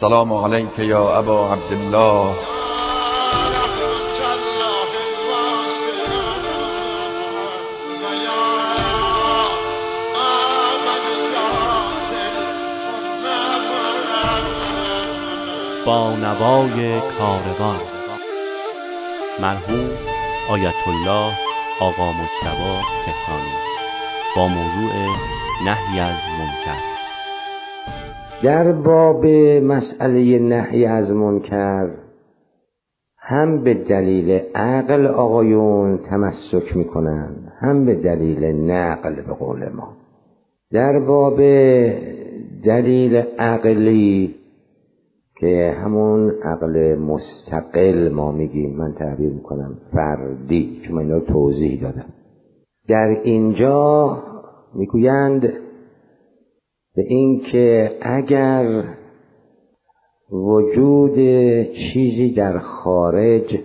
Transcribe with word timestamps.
السلام 0.00 0.32
عليك 0.32 0.78
يا 0.78 1.18
أبا 1.18 1.52
عبد 1.52 1.72
الله 1.72 2.34
با 15.86 16.16
نوای 16.16 17.00
کاروان. 17.18 17.80
مرحوم 19.40 19.90
آیت 20.50 20.74
الله 20.86 21.38
آقا 21.80 22.12
مجتبی 22.12 22.82
تهرانی. 23.04 23.54
با 24.36 24.48
موضوع 24.48 24.92
نهی 25.64 26.00
از 26.00 26.22
منکر. 26.38 26.99
در 28.44 28.72
باب 28.72 29.26
مسئله 29.62 30.38
نهی 30.38 30.86
از 30.86 31.10
منکر 31.10 31.90
هم 33.18 33.64
به 33.64 33.74
دلیل 33.74 34.30
عقل 34.54 35.06
آقایون 35.06 35.98
تمسک 35.98 36.76
می‌کنن 36.76 37.36
هم 37.60 37.86
به 37.86 37.94
دلیل 37.94 38.44
نقل 38.44 39.14
به 39.14 39.32
قول 39.32 39.68
ما. 39.68 39.96
در 40.72 40.98
باب 40.98 41.36
دلیل 42.64 43.16
عقلی 43.38 44.34
که 45.40 45.76
همون 45.84 46.30
عقل 46.30 46.94
مستقل 46.98 48.12
ما 48.14 48.32
میگیم 48.32 48.76
من 48.76 48.92
تعبیر 48.92 49.32
می‌کنم 49.32 49.78
فردی 49.92 50.80
چون 50.86 50.96
من 50.96 51.02
اینا 51.02 51.20
توضیح 51.20 51.82
دادم. 51.82 52.12
در 52.88 53.16
اینجا 53.24 54.16
می‌گویند 54.74 55.52
به 56.96 57.02
اینکه 57.02 57.90
اگر 58.02 58.84
وجود 60.32 61.14
چیزی 61.92 62.34
در 62.36 62.58
خارج 62.58 63.60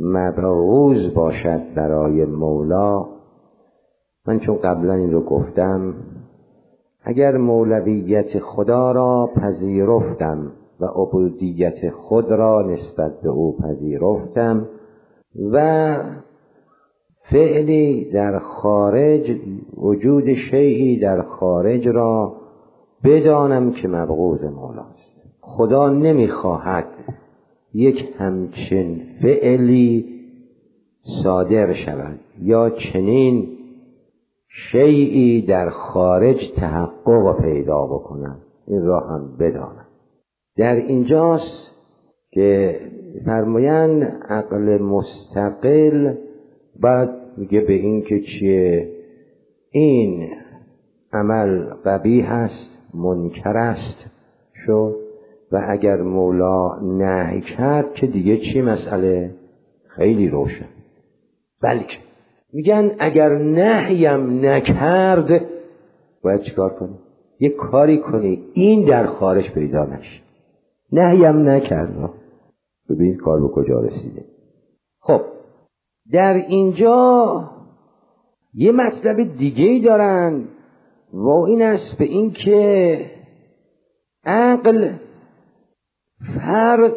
مبعوض 0.00 1.14
باشد 1.14 1.74
برای 1.76 2.24
مولا 2.24 3.06
من 4.26 4.38
چون 4.38 4.56
قبلا 4.56 4.94
این 4.94 5.12
رو 5.12 5.24
گفتم 5.24 5.94
اگر 7.04 7.36
مولویت 7.36 8.38
خدا 8.38 8.92
را 8.92 9.30
پذیرفتم 9.36 10.52
و 10.80 10.84
عبودیت 10.84 11.90
خود 11.90 12.30
را 12.30 12.62
نسبت 12.62 13.20
به 13.22 13.28
او 13.28 13.56
پذیرفتم 13.56 14.68
و 15.52 15.96
فعلی 17.30 18.10
در 18.12 18.38
خارج 18.38 19.40
وجود 19.76 20.34
شیعی 20.50 21.00
در 21.00 21.22
خارج 21.22 21.88
را 21.88 22.43
بدانم 23.04 23.72
که 23.72 23.88
مبغوض 23.88 24.44
مولاست. 24.44 25.04
خدا 25.40 25.90
نمی‌خواهد 25.90 26.86
یک 27.74 28.14
همچین 28.18 29.02
فعلی 29.22 30.14
صادر 31.22 31.72
شود 31.72 32.20
یا 32.42 32.70
چنین 32.70 33.48
شیعی 34.72 35.46
در 35.46 35.70
خارج 35.70 36.36
تحقق 36.56 37.42
پیدا 37.42 37.86
بکنم. 37.86 38.36
این 38.66 38.82
را 38.82 39.00
هم 39.00 39.36
بدانم. 39.40 39.86
در 40.56 40.74
اینجاست 40.74 41.74
که 42.30 42.80
فرمایند 43.24 44.02
عقل 44.28 44.82
مستقل 44.82 46.14
بعد 46.80 47.10
میگه 47.36 47.60
به 47.60 47.72
این 47.72 48.02
که 48.02 48.20
چیه؟ 48.20 48.90
این 49.70 50.30
عمل 51.12 51.64
قبیح 51.84 52.32
است. 52.32 52.73
منکر 52.94 53.56
است. 53.56 54.10
شد. 54.66 55.04
و 55.52 55.66
اگر 55.68 56.02
مولا 56.02 56.80
نهی 56.82 57.40
کرد 57.40 57.94
که 57.94 58.06
دیگه 58.06 58.36
چی 58.36 58.62
مسئله؟ 58.62 59.34
خیلی 59.88 60.28
روشن. 60.28 60.68
بلکه 61.62 61.96
میگن 62.52 62.90
اگر 62.98 63.28
نهیم 63.28 64.46
نکرد 64.46 65.44
باید 66.22 66.42
چیکار 66.42 66.70
کنی 66.70 66.98
یه 67.40 67.50
کاری 67.50 68.00
کنی 68.00 68.44
این 68.52 68.88
در 68.88 69.06
خارج 69.06 69.52
پیدا 69.52 69.84
نشه. 69.84 70.20
نهیم 70.92 71.48
نکرد. 71.48 72.10
ببینید 72.90 73.20
کار 73.20 73.40
به 73.40 73.48
کجا 73.48 73.80
رسیده. 73.80 74.24
خب 75.00 75.20
در 76.12 76.34
اینجا 76.34 77.50
یه 78.54 78.72
مطلب 78.72 79.36
دیگه 79.36 79.64
ای 79.64 79.80
دارن. 79.80 80.44
و 81.14 81.28
این 81.28 81.62
است 81.62 81.98
به 81.98 82.04
اینکه 82.04 83.10
عقل 84.24 84.92
فرق 86.36 86.92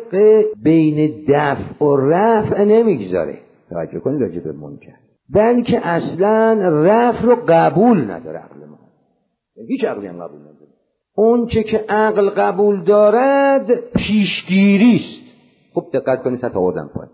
بین 0.64 1.26
دفع 1.28 1.86
و 1.86 1.96
رفع 1.98 2.64
نمی‌گذاره. 2.64 3.38
توجه 3.70 4.00
کنید 4.00 4.22
راجع 4.22 4.40
به 4.40 4.52
منکر. 4.52 4.94
بلکه 5.30 5.88
اصلا 5.88 6.54
رفع 6.84 7.22
رو 7.22 7.36
قبول 7.48 8.12
نداره 8.12 8.40
عقل 8.40 8.60
ما. 8.60 8.78
هیچ 9.68 9.84
عقلی 9.84 10.08
هم 10.08 10.24
قبول 10.24 10.40
نداره. 10.40 10.72
اون 11.16 11.48
چه 11.48 11.64
که 11.64 11.78
عقل 11.90 12.30
قبول 12.30 12.84
دارد 12.84 13.72
پیشگیری 13.76 14.96
است. 14.96 15.28
خوب 15.74 15.92
دقت 15.94 16.24
کنید 16.24 16.40
سطح 16.40 16.58
آوردم 16.58 16.90
پای 16.96 17.08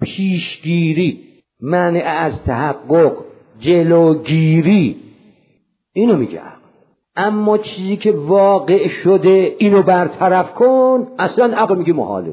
پیشگیری 0.00 1.20
منع 1.60 2.02
از 2.06 2.32
تحقق 2.46 3.16
جلوگیری. 3.58 5.03
اینو 5.94 6.16
میگه. 6.16 6.40
اما 7.16 7.58
چیزی 7.58 7.96
که 7.96 8.12
واقع 8.12 8.88
شده 8.88 9.56
اینو 9.58 9.82
برطرف 9.82 10.54
کن. 10.54 11.06
اصلا 11.18 11.56
عقل 11.56 11.78
میگه 11.78 11.92
محاله. 11.92 12.32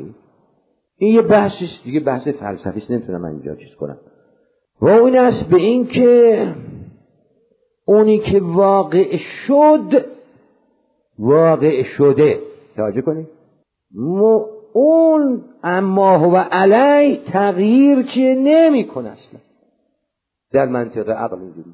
این 0.97 1.13
یه 1.13 1.21
بحثی 1.21 1.69
دیگه 1.83 1.99
بحث 1.99 2.27
فلسفی 2.27 2.79
است. 2.79 2.91
نمی‌تونم 2.91 3.21
من 3.21 3.29
اینجا 3.29 3.55
چیز 3.55 3.75
کنم. 3.75 3.97
و 4.81 4.87
اون 4.87 5.17
است 5.17 5.49
به 5.49 5.57
این 5.57 5.87
که 5.87 6.55
اونی 7.85 8.19
که 8.19 8.39
واقع 8.39 9.17
شد 9.17 10.05
واقع 11.19 11.83
شده. 11.83 12.39
توجه 12.75 13.01
کنید. 13.01 13.27
اون 14.73 15.43
اما 15.63 16.17
هو 16.17 16.37
علی 16.37 17.17
تغییر 17.17 18.03
چیه 18.03 18.35
نمی‌کنه 18.35 19.09
اصلا. 19.09 19.39
در 20.53 20.65
منطقه 20.65 21.13
عقل 21.13 21.37
اینجوری. 21.39 21.73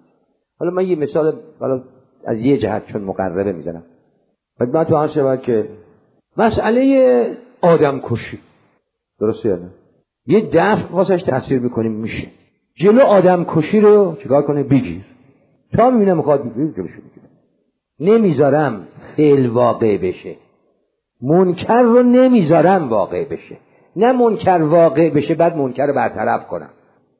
حالا 0.59 0.71
من 0.71 0.87
یه 0.87 0.95
مثال 0.95 1.33
حالا 1.59 1.83
از 2.25 2.37
یه 2.37 2.57
جهت 2.57 2.87
چون 2.87 3.01
مقربه 3.01 3.51
می‌زنم. 3.51 3.83
من 4.59 4.83
تو 4.83 4.95
هم 4.95 5.07
شود 5.07 5.41
که 5.41 5.69
مسئله 6.37 7.37
آدم 7.61 7.99
کشی. 8.03 8.39
درسته 9.19 9.49
یا 9.49 9.55
نه؟ 9.55 9.69
یه 10.27 10.49
دفع 10.53 10.91
واسش 10.91 11.23
تاثیر 11.23 11.59
می‌کنیم 11.59 11.91
میشه. 11.91 12.27
جلو 12.75 13.01
آدم 13.01 13.43
کشی 13.43 13.79
رو 13.79 14.15
چیکار 14.23 14.41
کنه؟ 14.41 14.63
بگیر. 14.63 15.05
تا 15.77 15.89
می‌بینه 15.89 16.13
می‌خواد 16.13 16.43
بگیر 16.43 16.71
جلوشو 16.71 17.01
بگیره 17.01 17.27
نمی‌ذارم 17.99 18.87
فعل 19.17 19.47
واقع 19.47 19.97
بشه. 19.97 20.35
منکر 21.21 21.81
رو 21.81 22.03
نمی‌ذارم 22.03 22.89
واقع 22.89 23.25
بشه. 23.25 23.57
نه 23.95 24.11
منکر 24.11 24.61
واقع 24.61 25.09
بشه 25.09 25.35
بعد 25.35 25.57
منکر 25.57 25.85
رو 25.85 25.93
برطرف 25.93 26.47
کنم. 26.47 26.69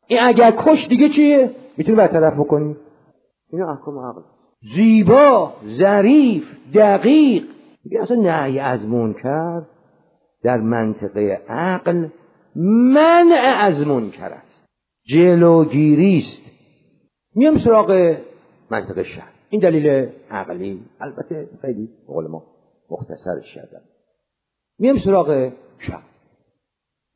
این 0.08 0.20
اگر 0.24 0.52
کش 0.58 0.88
دیگه 0.90 1.10
چیه؟ 1.10 1.52
می‌تونی 1.78 1.98
برطرف 1.98 2.34
بکنی؟ 2.34 2.76
اینو 3.52 3.68
احکام 3.68 4.00
عقل 4.00 4.22
زیبا 4.76 5.54
ظریف 5.80 6.44
دقیق. 6.74 7.44
میگه 7.84 8.02
اصلا 8.02 8.18
نهی 8.18 8.60
از 8.60 8.86
منکر 8.86 9.62
در 10.44 10.58
منطقه 10.58 11.42
عقل 11.50 12.08
منع 12.94 13.58
از 13.60 13.88
منکر 13.88 14.30
است. 14.30 14.68
جلوگیری 15.06 16.18
است. 16.18 16.52
میام 17.36 17.58
سراغ 17.58 18.18
منطقه 18.72 19.04
شهر. 19.04 19.34
این 19.50 19.62
دلیل 19.62 20.10
عقلی 20.32 20.82
البته 21.00 21.50
خیلی 21.62 21.90
قول 22.08 22.28
ما 22.28 22.44
مختصرش 22.92 23.56
کردم 23.56 23.82
میام 24.80 24.98
سراغ 25.06 25.52
شهر. 25.80 26.04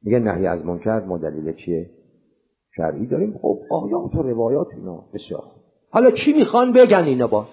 میگه 0.04 0.20
نهی 0.20 0.48
از 0.48 0.66
منکر 0.66 1.00
ما 1.00 1.18
دلیل 1.18 1.54
چیه؟ 1.54 1.90
شرعی 2.76 3.08
داریم. 3.08 3.38
خب 3.42 3.60
آیات 3.72 4.16
و 4.16 4.22
روایات 4.22 4.68
اینا؟ 4.78 5.04
بسیار 5.14 5.61
حالا 5.92 6.12
چی 6.12 6.34
می‌خوان 6.34 6.74
بگن 6.74 7.04
اینا 7.04 7.28
باز 7.28 7.48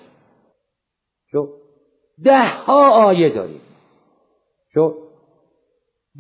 شو. 1.31 1.49
ده 2.25 2.49
ها 2.49 3.07
آیه 3.07 3.35
داریم. 3.35 3.61
شو. 4.75 4.95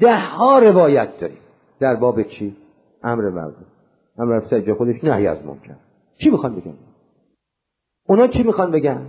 ده 0.00 0.20
ها 0.20 0.58
روایت 0.58 1.20
داریم. 1.20 1.38
در 1.80 1.94
باب 1.96 2.22
چی؟ 2.22 2.56
امر 3.02 3.28
مردم 3.28 3.66
امر 4.18 4.36
رفته 4.36 4.74
خودش 4.74 5.04
نهی 5.04 5.26
از 5.26 5.44
منکر. 5.44 5.76
چی 6.22 6.30
می‌خوان 6.30 6.56
بگن؟ 6.56 6.74
اونا 8.08 8.28
چی 8.28 8.42
می‌خوان 8.42 8.70
بگن؟ 8.70 9.06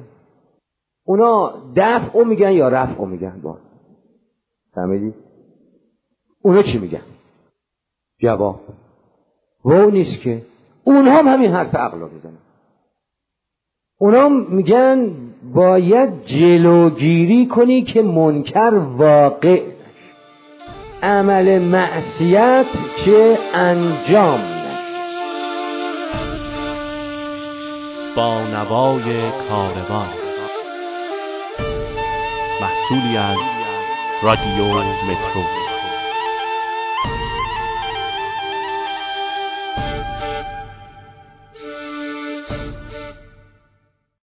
اونا 1.06 1.64
دفع 1.76 2.18
او 2.18 2.26
میگن 2.26 2.52
یا 2.52 2.68
رفع 2.68 3.00
او 3.00 3.06
میگن 3.06 3.42
باز. 3.42 3.62
فهمیدی؟ 4.76 5.14
اونا 6.42 6.64
چی 6.64 6.78
میگن؟ 6.78 7.04
جواب. 8.20 8.62
و 9.66 9.90
نیست 9.90 10.22
که. 10.24 10.46
اونها 10.84 11.20
هم 11.20 11.28
همین 11.28 11.52
حرف 11.52 11.76
عقل 11.76 12.00
رو 12.00 12.10
می‌زنن. 12.10 12.38
اونا 14.02 14.30
میگن 14.30 15.12
باید 15.54 16.26
جلوگیری 16.26 17.48
کنی 17.48 17.82
که 17.84 18.02
منکر 18.02 18.74
واقع 18.98 19.62
عمل 21.04 21.62
معصیت 21.62 22.66
که 23.06 23.38
انجام 23.56 24.40
با 28.16 28.42
نوای 28.42 29.04
کاروان. 29.50 30.08
محصولی 32.62 33.18
از 33.18 33.38
رادیو 34.24 34.66
مترو. 34.76 35.79